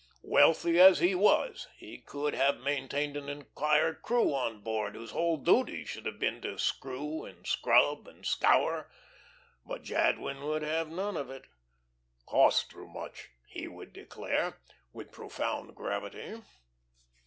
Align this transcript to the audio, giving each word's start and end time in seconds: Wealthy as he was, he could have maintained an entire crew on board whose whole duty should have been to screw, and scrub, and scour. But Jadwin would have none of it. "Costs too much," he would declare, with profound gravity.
Wealthy 0.23 0.79
as 0.79 0.97
he 0.97 1.13
was, 1.13 1.67
he 1.77 1.99
could 1.99 2.33
have 2.33 2.59
maintained 2.59 3.15
an 3.15 3.29
entire 3.29 3.93
crew 3.93 4.33
on 4.33 4.61
board 4.61 4.95
whose 4.95 5.11
whole 5.11 5.37
duty 5.37 5.85
should 5.85 6.07
have 6.07 6.17
been 6.17 6.41
to 6.41 6.57
screw, 6.57 7.23
and 7.23 7.45
scrub, 7.45 8.07
and 8.07 8.25
scour. 8.25 8.89
But 9.63 9.83
Jadwin 9.83 10.41
would 10.41 10.63
have 10.63 10.89
none 10.89 11.15
of 11.15 11.29
it. 11.29 11.45
"Costs 12.25 12.67
too 12.67 12.87
much," 12.87 13.29
he 13.45 13.67
would 13.67 13.93
declare, 13.93 14.57
with 14.91 15.11
profound 15.11 15.75
gravity. 15.75 16.41